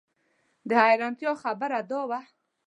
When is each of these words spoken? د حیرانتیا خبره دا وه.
د 0.67 0.71
حیرانتیا 0.83 1.31
خبره 1.43 1.79
دا 1.91 1.99
وه. 2.09 2.19